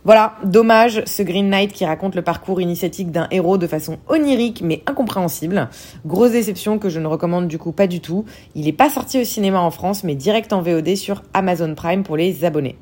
Voilà, 0.06 0.34
dommage, 0.44 1.02
ce 1.04 1.24
Green 1.24 1.50
Knight 1.50 1.72
qui 1.72 1.84
raconte 1.84 2.14
le 2.14 2.22
parcours 2.22 2.60
initiatique 2.60 3.10
d'un 3.10 3.26
héros 3.32 3.58
de 3.58 3.66
façon 3.66 3.98
onirique 4.06 4.62
mais 4.62 4.84
incompréhensible. 4.86 5.68
Grosse 6.06 6.30
déception 6.30 6.78
que 6.78 6.88
je 6.88 7.00
ne 7.00 7.08
recommande 7.08 7.48
du 7.48 7.58
coup 7.58 7.72
pas 7.72 7.88
du 7.88 8.00
tout. 8.00 8.24
Il 8.54 8.66
n'est 8.66 8.72
pas 8.72 8.88
sorti 8.88 9.20
au 9.20 9.24
cinéma 9.24 9.58
en 9.58 9.72
France 9.72 10.04
mais 10.04 10.14
direct 10.14 10.52
en 10.52 10.62
VOD 10.62 10.94
sur 10.94 11.24
Amazon 11.34 11.74
Prime 11.74 12.04
pour 12.04 12.16
les 12.16 12.44
abonnés. 12.44 12.76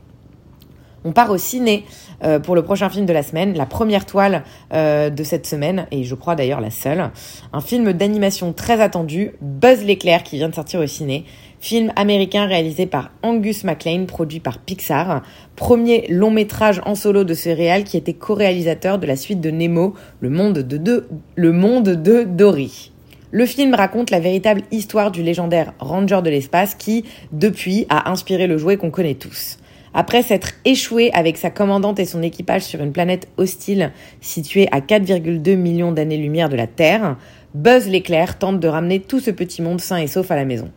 On 1.07 1.13
part 1.13 1.31
au 1.31 1.39
ciné 1.39 1.85
euh, 2.25 2.39
pour 2.39 2.55
le 2.55 2.63
prochain 2.63 2.89
film 2.91 3.05
de 3.05 3.13
la 3.13 3.23
semaine, 3.23 3.55
la 3.55 3.67
première 3.67 4.07
toile 4.07 4.43
euh, 4.73 5.11
de 5.11 5.23
cette 5.23 5.47
semaine, 5.47 5.87
et 5.91 6.05
je 6.05 6.15
crois 6.15 6.35
d'ailleurs 6.35 6.63
la 6.63 6.71
seule. 6.71 7.11
Un 7.53 7.61
film 7.61 7.93
d'animation 7.93 8.55
très 8.55 8.81
attendu, 8.81 9.33
Buzz 9.43 9.85
l'éclair, 9.85 10.23
qui 10.23 10.37
vient 10.37 10.49
de 10.49 10.55
sortir 10.55 10.81
au 10.81 10.87
ciné. 10.87 11.27
Film 11.65 11.95
américain 11.97 12.45
réalisé 12.45 12.85
par 12.85 13.11
Angus 13.23 13.65
MacLean, 13.65 14.05
produit 14.05 14.39
par 14.39 14.59
Pixar. 14.59 15.23
Premier 15.57 16.07
long 16.11 16.31
métrage 16.31 16.83
en 16.85 16.95
solo 16.95 17.25
de 17.25 17.33
ce 17.33 17.49
réal 17.49 17.85
qui 17.85 17.97
était 17.97 18.13
co-réalisateur 18.13 18.99
de 18.99 19.07
la 19.07 19.17
suite 19.17 19.41
de 19.41 19.51
Nemo, 19.51 19.95
Le 20.21 20.29
monde 20.29 20.59
de, 20.59 21.09
le 21.37 21.53
monde 21.53 21.89
de 21.89 22.25
Dory. 22.25 22.93
Le 23.31 23.47
film 23.47 23.73
raconte 23.73 24.11
la 24.11 24.21
véritable 24.21 24.61
histoire 24.73 25.11
du 25.11 25.23
légendaire 25.23 25.73
Ranger 25.79 26.21
de 26.23 26.29
l'espace 26.29 26.75
qui, 26.75 27.07
depuis, 27.33 27.87
a 27.89 28.11
inspiré 28.11 28.47
le 28.47 28.59
jouet 28.59 28.77
qu'on 28.77 28.91
connaît 28.91 29.15
tous. 29.15 29.57
Après 29.95 30.21
s'être 30.21 30.53
échoué 30.67 31.11
avec 31.15 31.39
sa 31.39 31.49
commandante 31.49 31.99
et 31.99 32.05
son 32.05 32.23
équipage 32.23 32.65
sur 32.65 32.83
une 32.83 32.93
planète 32.93 33.29
hostile 33.39 33.93
située 34.21 34.69
à 34.71 34.81
4,2 34.81 35.57
millions 35.57 35.93
d'années-lumière 35.93 36.51
de 36.51 36.57
la 36.57 36.67
Terre, 36.67 37.17
Buzz 37.55 37.89
l'éclair 37.89 38.39
tente 38.39 38.61
de 38.61 38.69
ramener 38.69 39.01
tout 39.01 39.21
ce 39.21 39.31
petit 39.31 39.63
monde 39.63 39.81
sain 39.81 39.97
et 39.97 40.09
sauf 40.09 40.31
à 40.31 40.37
la 40.37 40.45
maison. 40.45 40.71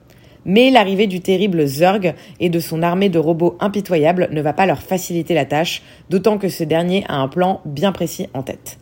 Mais 0.47 0.71
l'arrivée 0.71 1.07
du 1.07 1.19
terrible 1.19 1.67
Zurg 1.67 2.13
et 2.39 2.49
de 2.49 2.59
son 2.59 2.81
armée 2.81 3.09
de 3.09 3.19
robots 3.19 3.57
impitoyables 3.59 4.29
ne 4.31 4.41
va 4.41 4.53
pas 4.53 4.65
leur 4.65 4.81
faciliter 4.81 5.33
la 5.33 5.45
tâche, 5.45 5.83
d'autant 6.09 6.37
que 6.37 6.47
ce 6.47 6.63
dernier 6.63 7.03
a 7.09 7.17
un 7.17 7.27
plan 7.27 7.61
bien 7.65 7.91
précis 7.91 8.27
en 8.33 8.41
tête. 8.41 8.79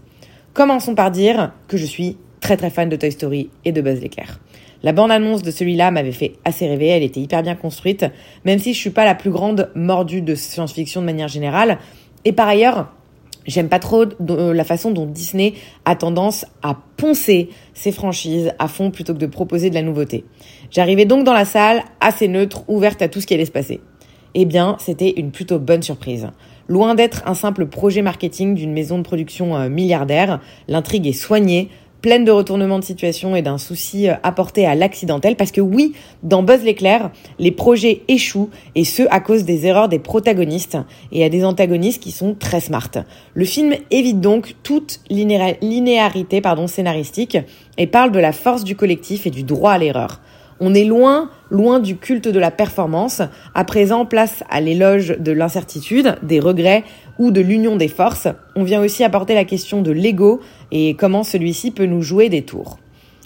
Commençons 0.54 0.96
par 0.96 1.12
dire 1.12 1.52
que 1.68 1.76
je 1.76 1.86
suis 1.86 2.18
très 2.40 2.56
très 2.56 2.70
fan 2.70 2.88
de 2.88 2.96
Toy 2.96 3.12
Story 3.12 3.50
et 3.66 3.72
de 3.72 3.82
Buzz 3.82 4.00
l'éclair. 4.00 4.40
La 4.84 4.94
bande-annonce 4.94 5.42
de 5.42 5.50
celui-là 5.50 5.90
m'avait 5.90 6.12
fait 6.12 6.34
assez 6.46 6.68
rêver, 6.68 6.88
elle 6.88 7.02
était 7.02 7.20
hyper 7.20 7.42
bien 7.42 7.56
construite, 7.56 8.06
même 8.46 8.60
si 8.60 8.76
je 8.76 8.80
suis 8.80 8.92
pas 8.92 9.04
la 9.04 9.16
plus 9.16 9.32
grande 9.32 9.72
mordue 9.74 10.22
de 10.22 10.36
science-fiction 10.36 11.02
de 11.02 11.08
manière 11.08 11.28
générale. 11.28 11.80
Et 12.24 12.34
par 12.34 12.48
ailleurs, 12.48 12.94
J'aime 13.46 13.70
pas 13.70 13.80
trop 13.80 14.06
euh, 14.30 14.54
la 14.54 14.64
façon 14.64 14.92
dont 14.92 15.06
Disney 15.06 15.54
a 15.86 15.96
tendance 15.96 16.46
à 16.64 16.78
poncer 16.98 17.50
ses 17.74 17.92
franchises 17.92 18.52
à 18.60 18.68
fond 18.68 18.92
plutôt 18.92 19.14
que 19.14 19.20
de 19.20 19.28
proposer 19.28 19.70
de 19.70 19.76
la 19.76 19.82
nouveauté. 19.82 20.26
J'arrivais 20.72 21.06
donc 21.06 21.24
dans 21.24 21.34
la 21.34 21.46
salle 21.46 21.84
assez 22.02 22.28
neutre, 22.28 22.64
ouverte 22.68 23.02
à 23.02 23.08
tout 23.08 23.22
ce 23.22 23.28
qui 23.28 23.34
allait 23.34 23.46
se 23.46 23.52
passer. 23.52 23.82
Eh 24.34 24.46
bien, 24.46 24.76
c'était 24.80 25.14
une 25.18 25.32
plutôt 25.32 25.60
bonne 25.60 25.82
surprise. 25.82 26.28
Loin 26.68 26.96
d'être 26.96 27.22
un 27.28 27.36
simple 27.36 27.68
projet 27.68 28.02
marketing 28.02 28.56
d'une 28.56 28.74
maison 28.74 28.98
de 28.98 29.04
production 29.04 29.56
euh, 29.56 29.70
milliardaire, 29.70 30.42
l'intrigue 30.68 31.08
est 31.08 31.14
soignée, 31.14 31.70
pleine 32.06 32.24
de 32.24 32.30
retournements 32.30 32.78
de 32.78 32.84
situation 32.84 33.36
et 33.36 33.42
d'un 33.42 33.58
souci 33.58 34.08
euh, 34.08 34.14
apporté 34.22 34.68
à 34.68 34.76
l'accidentel, 34.76 35.36
parce 35.36 35.52
que 35.52 35.60
oui, 35.60 35.94
dans 36.22 36.44
Buzz 36.44 36.62
l'éclair, 36.62 37.10
les 37.40 37.50
projets 37.50 38.04
échouent, 38.08 38.52
et 38.76 38.84
ce 38.84 39.02
à 39.10 39.20
cause 39.20 39.44
des 39.44 39.66
erreurs 39.66 39.90
des 39.90 39.98
protagonistes 39.98 40.78
et 41.12 41.26
à 41.26 41.30
des 41.30 41.44
antagonistes 41.44 42.04
qui 42.04 42.12
sont 42.12 42.36
très 42.36 42.60
smart. 42.60 42.92
Le 43.34 43.44
film 43.44 43.74
évite 43.90 44.22
donc 44.22 44.54
toute 44.62 45.00
linéarité 45.10 46.44
scénaristique 46.68 47.40
et 47.80 47.88
parle 47.88 48.12
de 48.12 48.20
la 48.20 48.34
force 48.34 48.64
du 48.64 48.76
collectif 48.76 49.26
et 49.26 49.32
du 49.32 49.42
droit 49.42 49.72
à 49.72 49.80
l'erreur. 49.80 50.22
On 50.60 50.74
est 50.74 50.86
loin, 50.86 51.30
loin 51.50 51.80
du 51.80 51.98
culte 51.98 52.28
de 52.28 52.40
la 52.40 52.52
performance. 52.52 53.22
À 53.54 53.64
présent, 53.66 54.06
place 54.06 54.44
à 54.50 54.62
l'éloge 54.62 55.16
de 55.20 55.32
l'incertitude, 55.32 56.16
des 56.24 56.40
regrets 56.40 56.84
ou 57.20 57.32
de 57.32 57.42
l'union 57.42 57.76
des 57.76 57.88
forces. 57.88 58.28
On 58.56 58.64
vient 58.64 58.82
aussi 58.82 59.04
apporter 59.04 59.34
la 59.34 59.46
question 59.46 59.82
de 59.82 59.92
l'ego 59.92 60.42
et 60.72 60.96
comment 60.96 61.24
celui-ci 61.24 61.72
peut 61.72 61.86
nous 61.86 62.02
jouer 62.02 62.30
des 62.30 62.44
tours. 62.44 62.78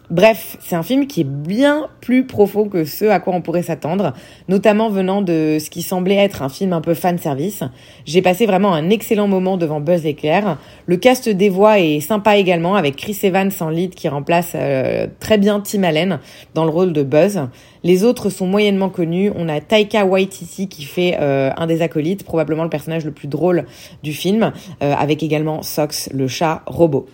Bref, 0.10 0.58
c'est 0.60 0.76
un 0.76 0.82
film 0.82 1.06
qui 1.06 1.22
est 1.22 1.30
bien 1.30 1.88
plus 2.02 2.26
profond 2.26 2.68
que 2.68 2.84
ce 2.84 3.06
à 3.06 3.20
quoi 3.20 3.36
on 3.36 3.42
pourrait 3.42 3.62
s'attendre, 3.62 4.14
notamment 4.48 4.90
venant 4.90 5.22
de 5.22 5.58
ce 5.60 5.70
qui 5.70 5.84
semblait 5.84 6.16
être 6.16 6.42
un 6.42 6.50
film 6.50 6.74
un 6.74 6.82
peu 6.82 6.96
fan 6.96 7.20
service. 7.20 7.64
J'ai 8.06 8.24
passé 8.24 8.48
vraiment 8.48 8.74
un 8.74 8.90
excellent 8.90 9.28
moment 9.28 9.56
devant 9.56 9.80
Buzz 9.80 10.08
Éclair. 10.08 10.58
Le 10.88 10.98
cast 10.98 11.30
des 11.30 11.50
voix 11.50 11.80
est 11.80 12.00
sympa 12.00 12.38
également, 12.38 12.76
avec 12.76 12.96
Chris 12.96 13.20
Evans 13.22 13.52
en 13.60 13.70
lead 13.70 13.94
qui 13.94 14.10
remplace 14.10 14.54
euh, 14.56 15.06
très 15.20 15.38
bien 15.38 15.60
Tim 15.60 15.84
Allen 15.84 16.20
dans 16.56 16.64
le 16.64 16.72
rôle 16.72 16.92
de 16.92 17.04
Buzz. 17.04 17.42
Les 17.84 18.04
autres 18.04 18.32
sont 18.32 18.48
moyennement 18.48 18.90
connus. 18.90 19.32
On 19.36 19.48
a 19.48 19.62
Taika 19.62 20.06
Waititi 20.06 20.68
qui 20.70 20.86
fait 20.86 21.18
euh, 21.20 21.52
un 21.56 21.68
des 21.68 21.84
acolytes, 21.84 22.24
probablement 22.24 22.64
le 22.64 22.72
personnage 22.72 23.06
le 23.06 23.12
plus 23.12 23.28
drôle 23.28 23.66
du 24.02 24.14
film, 24.14 24.54
euh, 24.82 24.96
avec 24.98 25.22
également 25.22 25.62
Sox, 25.62 26.10
le 26.12 26.28
chat 26.28 26.64
robot. 26.66 27.06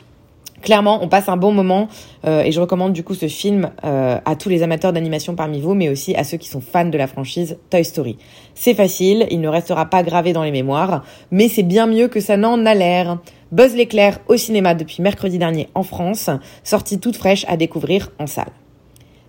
Clairement, 0.62 1.04
on 1.04 1.08
passe 1.08 1.30
un 1.30 1.38
bon 1.38 1.52
moment 1.52 1.90
euh, 2.26 2.42
et 2.42 2.52
je 2.52 2.60
recommande 2.60 2.94
du 2.94 3.04
coup 3.04 3.14
ce 3.14 3.28
film 3.28 3.70
euh, 3.84 4.18
à 4.24 4.36
tous 4.36 4.50
les 4.50 4.64
amateurs 4.64 4.94
d'animation 4.94 5.36
parmi 5.36 5.60
vous, 5.60 5.74
mais 5.74 5.90
aussi 5.90 6.16
à 6.16 6.24
ceux 6.24 6.38
qui 6.38 6.50
sont 6.50 6.62
fans 6.62 6.86
de 6.86 6.98
la 6.98 7.08
franchise 7.08 7.58
Toy 7.70 7.84
Story. 7.84 8.18
C'est 8.56 8.74
facile, 8.74 9.28
il 9.30 9.42
ne 9.42 9.50
restera 9.50 9.86
pas 9.86 10.02
gravé 10.02 10.34
dans 10.34 10.44
les 10.44 10.52
mémoires, 10.52 11.04
mais 11.30 11.50
c'est 11.50 11.64
bien 11.64 11.88
mieux 11.88 12.08
que 12.08 12.20
ça 12.20 12.38
n'en 12.38 12.66
a 12.66 12.74
l'air. 12.74 13.20
Buzz 13.52 13.76
l'éclair 13.76 14.20
au 14.28 14.38
cinéma 14.38 14.74
depuis 14.74 15.02
mercredi 15.02 15.38
dernier 15.38 15.70
en 15.76 15.84
France, 15.84 16.30
sortie 16.64 17.00
toute 17.00 17.18
fraîche 17.18 17.46
à 17.48 17.58
découvrir 17.58 18.12
en 18.18 18.26
salle. 18.26 18.52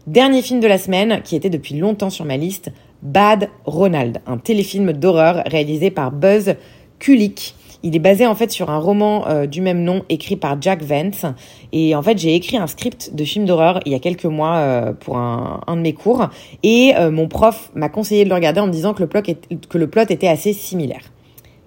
Dernier 0.06 0.40
film 0.40 0.60
de 0.60 0.68
la 0.68 0.78
semaine, 0.78 1.20
qui 1.22 1.34
était 1.34 1.50
depuis 1.50 1.76
longtemps 1.76 2.10
sur 2.10 2.24
ma 2.24 2.36
liste, 2.36 2.70
Bad 3.02 3.50
Ronald, 3.64 4.20
un 4.26 4.38
téléfilm 4.38 4.92
d'horreur 4.92 5.42
réalisé 5.46 5.90
par 5.90 6.12
Buzz 6.12 6.54
Kulik 6.98 7.55
il 7.82 7.94
est 7.94 8.00
basé 8.00 8.26
en 8.26 8.34
fait 8.34 8.50
sur 8.50 8.70
un 8.70 8.78
roman 8.78 9.28
euh, 9.28 9.46
du 9.46 9.60
même 9.60 9.82
nom 9.82 10.02
écrit 10.08 10.36
par 10.36 10.60
Jack 10.60 10.82
Vance. 10.82 11.26
Et 11.72 11.94
en 11.94 12.02
fait, 12.02 12.18
j'ai 12.18 12.34
écrit 12.34 12.56
un 12.56 12.66
script 12.66 13.14
de 13.14 13.24
film 13.24 13.44
d'horreur 13.44 13.80
il 13.86 13.92
y 13.92 13.94
a 13.94 13.98
quelques 13.98 14.24
mois 14.24 14.56
euh, 14.56 14.92
pour 14.92 15.16
un, 15.16 15.60
de 15.68 15.80
mes 15.80 15.92
cours. 15.92 16.28
Et 16.62 16.94
euh, 16.96 17.10
mon 17.10 17.28
prof 17.28 17.70
m'a 17.74 17.88
conseillé 17.88 18.24
de 18.24 18.28
le 18.28 18.34
regarder 18.34 18.60
en 18.60 18.66
me 18.66 18.72
disant 18.72 18.94
que 18.94 19.02
le 19.02 19.08
plot, 19.08 19.22
que 19.68 19.78
le 19.78 19.86
plot 19.88 20.02
était 20.08 20.28
assez 20.28 20.52
similaire. 20.52 21.12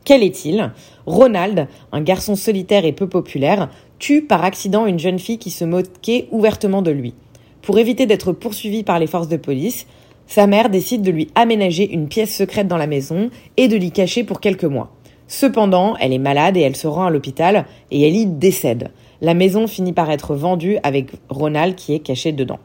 Quel 0.04 0.24
est-il? 0.24 0.72
Ronald, 1.06 1.68
un 1.92 2.02
garçon 2.02 2.36
solitaire 2.36 2.86
et 2.86 2.94
peu 2.94 3.08
populaire, 3.08 3.70
tue 4.00 4.24
par 4.24 4.44
accident 4.44 4.86
une 4.86 5.00
jeune 5.00 5.20
fille 5.20 5.38
qui 5.38 5.52
se 5.52 5.66
moquait 5.66 6.28
ouvertement 6.32 6.82
de 6.82 6.92
lui. 6.92 7.14
Pour 7.62 7.78
éviter 7.78 8.06
d'être 8.06 8.32
poursuivi 8.32 8.84
par 8.84 9.00
les 9.00 9.08
forces 9.08 9.28
de 9.28 9.38
police, 9.38 9.86
sa 10.26 10.48
mère 10.48 10.70
décide 10.70 11.02
de 11.02 11.12
lui 11.12 11.30
aménager 11.36 11.92
une 11.92 12.08
pièce 12.08 12.36
secrète 12.36 12.68
dans 12.68 12.78
la 12.78 12.88
maison 12.88 13.30
et 13.58 13.68
de 13.68 13.76
l'y 13.76 13.92
cacher 13.92 14.24
pour 14.24 14.40
quelques 14.40 14.64
mois. 14.64 14.92
Cependant, 15.30 15.96
elle 16.00 16.12
est 16.12 16.18
malade 16.18 16.58
et 16.58 16.62
elle 16.62 16.76
se 16.76 16.88
rend 16.88 17.06
à 17.06 17.12
l'hôpital 17.12 17.66
et 17.92 18.02
elle 18.02 18.16
y 18.16 18.26
décède. 18.26 18.90
La 19.22 19.36
maison 19.36 19.68
finit 19.68 19.94
par 19.94 20.10
être 20.10 20.34
vendue 20.34 20.80
avec 20.82 21.12
Ronald 21.30 21.76
qui 21.76 21.94
est 21.94 22.00
caché 22.00 22.32
dedans. 22.32 22.58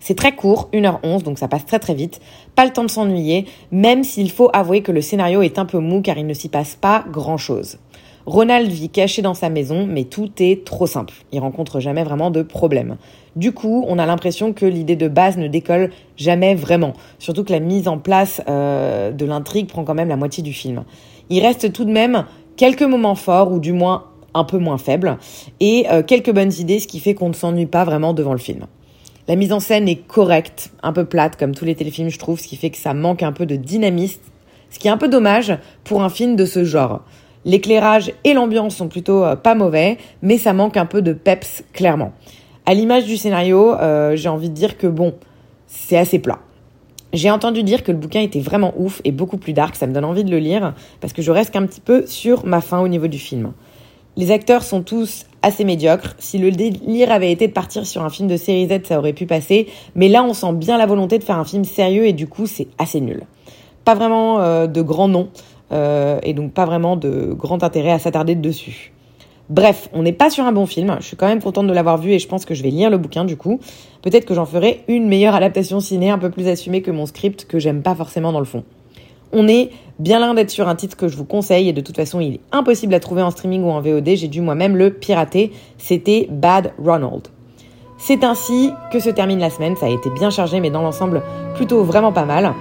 C'est 0.00 0.16
très 0.16 0.34
court, 0.34 0.68
1h11, 0.72 1.22
donc 1.22 1.38
ça 1.38 1.46
passe 1.46 1.64
très 1.64 1.78
très 1.78 1.94
vite. 1.94 2.20
Pas 2.56 2.64
le 2.64 2.72
temps 2.72 2.82
de 2.82 2.90
s'ennuyer, 2.90 3.46
même 3.70 4.02
s'il 4.02 4.32
faut 4.32 4.50
avouer 4.52 4.82
que 4.82 4.90
le 4.90 5.00
scénario 5.00 5.42
est 5.42 5.60
un 5.60 5.64
peu 5.64 5.78
mou 5.78 6.02
car 6.02 6.18
il 6.18 6.26
ne 6.26 6.34
s'y 6.34 6.48
passe 6.48 6.74
pas 6.74 7.04
grand 7.08 7.36
chose. 7.36 7.78
Ronald 8.26 8.68
vit 8.68 8.88
caché 8.88 9.22
dans 9.22 9.34
sa 9.34 9.48
maison, 9.48 9.86
mais 9.86 10.02
tout 10.02 10.30
est 10.40 10.64
trop 10.64 10.88
simple. 10.88 11.14
Il 11.30 11.38
rencontre 11.38 11.78
jamais 11.78 12.02
vraiment 12.02 12.32
de 12.32 12.42
problème. 12.42 12.96
Du 13.36 13.52
coup, 13.52 13.84
on 13.86 14.00
a 14.00 14.06
l'impression 14.06 14.52
que 14.52 14.66
l'idée 14.66 14.96
de 14.96 15.06
base 15.06 15.36
ne 15.36 15.46
décolle 15.46 15.90
jamais 16.16 16.56
vraiment. 16.56 16.94
Surtout 17.20 17.44
que 17.44 17.52
la 17.52 17.60
mise 17.60 17.86
en 17.86 17.98
place 17.98 18.42
euh, 18.48 19.12
de 19.12 19.24
l'intrigue 19.24 19.68
prend 19.68 19.84
quand 19.84 19.94
même 19.94 20.08
la 20.08 20.16
moitié 20.16 20.42
du 20.42 20.52
film 20.52 20.82
il 21.30 21.40
reste 21.40 21.72
tout 21.72 21.84
de 21.84 21.92
même 21.92 22.24
quelques 22.56 22.82
moments 22.82 23.14
forts, 23.14 23.52
ou 23.52 23.58
du 23.58 23.72
moins 23.72 24.04
un 24.34 24.44
peu 24.44 24.58
moins 24.58 24.78
faibles, 24.78 25.18
et 25.60 25.86
euh, 25.90 26.02
quelques 26.02 26.32
bonnes 26.32 26.52
idées, 26.58 26.78
ce 26.78 26.86
qui 26.86 27.00
fait 27.00 27.14
qu'on 27.14 27.28
ne 27.28 27.34
s'ennuie 27.34 27.66
pas 27.66 27.84
vraiment 27.84 28.12
devant 28.12 28.32
le 28.32 28.38
film. 28.38 28.66
La 29.28 29.34
mise 29.34 29.52
en 29.52 29.60
scène 29.60 29.88
est 29.88 30.06
correcte, 30.06 30.70
un 30.82 30.92
peu 30.92 31.04
plate, 31.04 31.36
comme 31.36 31.54
tous 31.54 31.64
les 31.64 31.74
téléfilms, 31.74 32.10
je 32.10 32.18
trouve, 32.18 32.38
ce 32.38 32.46
qui 32.46 32.56
fait 32.56 32.70
que 32.70 32.76
ça 32.76 32.94
manque 32.94 33.22
un 33.22 33.32
peu 33.32 33.46
de 33.46 33.56
dynamisme, 33.56 34.20
ce 34.70 34.78
qui 34.78 34.88
est 34.88 34.90
un 34.90 34.98
peu 34.98 35.08
dommage 35.08 35.56
pour 35.84 36.02
un 36.02 36.08
film 36.08 36.36
de 36.36 36.44
ce 36.44 36.64
genre. 36.64 37.02
L'éclairage 37.44 38.12
et 38.24 38.34
l'ambiance 38.34 38.76
sont 38.76 38.88
plutôt 38.88 39.24
euh, 39.24 39.36
pas 39.36 39.54
mauvais, 39.54 39.98
mais 40.22 40.38
ça 40.38 40.52
manque 40.52 40.76
un 40.76 40.86
peu 40.86 41.02
de 41.02 41.12
peps, 41.12 41.64
clairement. 41.72 42.12
À 42.66 42.74
l'image 42.74 43.04
du 43.04 43.16
scénario, 43.16 43.74
euh, 43.74 44.16
j'ai 44.16 44.28
envie 44.28 44.50
de 44.50 44.54
dire 44.54 44.76
que 44.76 44.86
bon, 44.86 45.14
c'est 45.66 45.96
assez 45.96 46.18
plat. 46.18 46.40
J'ai 47.16 47.30
entendu 47.30 47.62
dire 47.62 47.82
que 47.82 47.92
le 47.92 47.96
bouquin 47.96 48.20
était 48.20 48.40
vraiment 48.40 48.74
ouf 48.76 49.00
et 49.04 49.10
beaucoup 49.10 49.38
plus 49.38 49.54
dark, 49.54 49.74
ça 49.74 49.86
me 49.86 49.94
donne 49.94 50.04
envie 50.04 50.22
de 50.22 50.30
le 50.30 50.36
lire, 50.36 50.74
parce 51.00 51.14
que 51.14 51.22
je 51.22 51.30
reste 51.30 51.56
un 51.56 51.64
petit 51.64 51.80
peu 51.80 52.04
sur 52.06 52.44
ma 52.44 52.60
fin 52.60 52.80
au 52.80 52.88
niveau 52.88 53.06
du 53.06 53.18
film. 53.18 53.54
Les 54.18 54.30
acteurs 54.30 54.62
sont 54.62 54.82
tous 54.82 55.24
assez 55.40 55.64
médiocres. 55.64 56.14
Si 56.18 56.36
le 56.36 56.50
délire 56.50 57.10
avait 57.10 57.32
été 57.32 57.48
de 57.48 57.54
partir 57.54 57.86
sur 57.86 58.04
un 58.04 58.10
film 58.10 58.28
de 58.28 58.36
série 58.36 58.68
Z, 58.68 58.84
ça 58.84 58.98
aurait 58.98 59.14
pu 59.14 59.24
passer, 59.24 59.66
mais 59.94 60.08
là 60.08 60.24
on 60.24 60.34
sent 60.34 60.52
bien 60.52 60.76
la 60.76 60.84
volonté 60.84 61.18
de 61.18 61.24
faire 61.24 61.38
un 61.38 61.46
film 61.46 61.64
sérieux 61.64 62.06
et 62.06 62.12
du 62.12 62.26
coup 62.26 62.46
c'est 62.46 62.68
assez 62.76 63.00
nul. 63.00 63.22
Pas 63.86 63.94
vraiment 63.94 64.40
euh, 64.40 64.66
de 64.66 64.82
grands 64.82 65.08
noms, 65.08 65.30
euh, 65.72 66.18
et 66.22 66.34
donc 66.34 66.52
pas 66.52 66.66
vraiment 66.66 66.96
de 66.96 67.32
grand 67.32 67.64
intérêt 67.64 67.92
à 67.92 67.98
s'attarder 67.98 68.34
dessus. 68.34 68.92
Bref, 69.48 69.88
on 69.92 70.02
n'est 70.02 70.12
pas 70.12 70.28
sur 70.28 70.44
un 70.44 70.52
bon 70.52 70.66
film. 70.66 70.96
Je 71.00 71.06
suis 71.06 71.16
quand 71.16 71.28
même 71.28 71.40
contente 71.40 71.68
de 71.68 71.72
l'avoir 71.72 71.98
vu 71.98 72.12
et 72.12 72.18
je 72.18 72.26
pense 72.26 72.44
que 72.44 72.54
je 72.54 72.62
vais 72.62 72.70
lire 72.70 72.90
le 72.90 72.98
bouquin 72.98 73.24
du 73.24 73.36
coup. 73.36 73.60
Peut-être 74.02 74.24
que 74.24 74.34
j'en 74.34 74.46
ferai 74.46 74.82
une 74.88 75.06
meilleure 75.06 75.34
adaptation 75.34 75.78
ciné 75.78 76.10
un 76.10 76.18
peu 76.18 76.30
plus 76.30 76.48
assumée 76.48 76.82
que 76.82 76.90
mon 76.90 77.06
script 77.06 77.46
que 77.46 77.58
j'aime 77.58 77.82
pas 77.82 77.94
forcément 77.94 78.32
dans 78.32 78.40
le 78.40 78.44
fond. 78.44 78.64
On 79.32 79.46
est 79.46 79.70
bien 79.98 80.18
loin 80.18 80.34
d'être 80.34 80.50
sur 80.50 80.68
un 80.68 80.74
titre 80.74 80.96
que 80.96 81.08
je 81.08 81.16
vous 81.16 81.24
conseille 81.24 81.68
et 81.68 81.72
de 81.72 81.80
toute 81.80 81.96
façon 81.96 82.20
il 82.20 82.34
est 82.34 82.40
impossible 82.52 82.94
à 82.94 83.00
trouver 83.00 83.22
en 83.22 83.30
streaming 83.30 83.62
ou 83.62 83.70
en 83.70 83.80
VOD. 83.80 84.16
J'ai 84.16 84.28
dû 84.28 84.40
moi-même 84.40 84.76
le 84.76 84.92
pirater. 84.92 85.52
C'était 85.78 86.26
Bad 86.30 86.72
Ronald. 86.82 87.28
C'est 87.98 88.24
ainsi 88.24 88.72
que 88.92 88.98
se 88.98 89.10
termine 89.10 89.38
la 89.38 89.50
semaine. 89.50 89.76
Ça 89.76 89.86
a 89.86 89.90
été 89.90 90.10
bien 90.10 90.30
chargé 90.30 90.58
mais 90.58 90.70
dans 90.70 90.82
l'ensemble 90.82 91.22
plutôt 91.54 91.84
vraiment 91.84 92.12
pas 92.12 92.24
mal. 92.24 92.52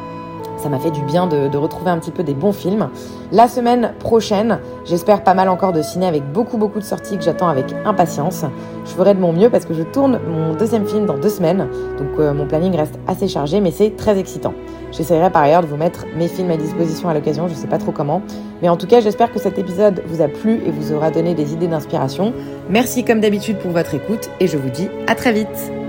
Ça 0.57 0.69
m'a 0.69 0.79
fait 0.79 0.91
du 0.91 1.01
bien 1.01 1.27
de, 1.27 1.57
retrouver 1.57 1.91
un 1.91 1.97
petit 1.97 2.11
peu 2.11 2.23
des 2.23 2.33
bons 2.33 2.51
films. 2.51 2.89
La 3.31 3.47
semaine 3.47 3.93
prochaine, 3.99 4.59
j'espère 4.85 5.23
pas 5.23 5.33
mal 5.33 5.49
encore 5.49 5.73
de 5.73 5.81
ciné 5.81 6.05
avec 6.05 6.31
beaucoup 6.31 6.57
beaucoup 6.57 6.79
de 6.79 6.83
sorties 6.83 7.17
que 7.17 7.23
j'attends 7.23 7.47
avec 7.47 7.73
impatience. 7.85 8.45
Je 8.85 8.91
ferai 8.91 9.13
de 9.13 9.19
mon 9.19 9.33
mieux 9.33 9.49
parce 9.49 9.65
que 9.65 9.73
je 9.73 9.83
tourne 9.83 10.19
mon 10.27 10.53
deuxième 10.53 10.85
film 10.85 11.05
dans 11.05 11.17
deux 11.17 11.29
semaines, 11.29 11.67
donc 11.97 12.19
euh, 12.19 12.33
mon 12.33 12.45
planning 12.45 12.75
reste 12.75 12.99
assez 13.07 13.27
chargé, 13.27 13.61
mais 13.61 13.71
c'est 13.71 13.95
très 13.95 14.17
excitant. 14.17 14.53
J'essaierai 14.91 15.29
par 15.29 15.43
ailleurs 15.43 15.61
de 15.61 15.67
vous 15.67 15.77
mettre 15.77 16.05
mes 16.15 16.27
films 16.27 16.51
à 16.51 16.57
disposition 16.57 17.09
à 17.09 17.13
l'occasion, 17.13 17.47
je 17.47 17.53
sais 17.53 17.67
pas 17.67 17.77
trop 17.77 17.91
comment, 17.91 18.21
mais 18.61 18.69
en 18.69 18.77
tout 18.77 18.87
cas 18.87 19.01
j'espère 19.01 19.31
que 19.31 19.39
cet 19.39 19.57
épisode 19.57 20.03
vous 20.07 20.21
a 20.21 20.27
plu 20.27 20.61
et 20.65 20.71
vous 20.71 20.93
aura 20.93 21.11
donné 21.11 21.33
des 21.33 21.53
idées 21.53 21.67
d'inspiration. 21.67 22.33
Merci 22.69 23.03
comme 23.03 23.19
d'habitude 23.19 23.57
pour 23.57 23.71
votre 23.71 23.93
écoute 23.93 24.29
et 24.39 24.47
je 24.47 24.57
vous 24.57 24.69
dis 24.69 24.89
à 25.07 25.15
très 25.15 25.33
vite. 25.33 25.84